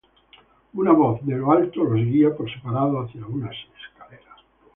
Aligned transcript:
Una 0.73 0.93
voz 0.93 1.21
de 1.27 1.37
lo 1.37 1.51
alto 1.51 1.83
los 1.83 1.93
guía 2.03 2.35
por 2.35 2.51
separado 2.51 3.01
hacia 3.03 3.23
unas 3.23 3.51
escaleras. 3.79 4.39